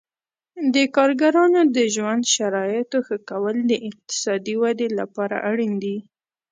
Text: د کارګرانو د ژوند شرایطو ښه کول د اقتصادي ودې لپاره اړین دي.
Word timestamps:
د 0.73 0.75
کارګرانو 0.95 1.61
د 1.75 1.77
ژوند 1.95 2.23
شرایطو 2.35 2.97
ښه 3.07 3.17
کول 3.29 3.55
د 3.71 3.73
اقتصادي 3.89 4.55
ودې 4.61 4.87
لپاره 4.99 5.35
اړین 5.49 5.73
دي. 5.83 5.97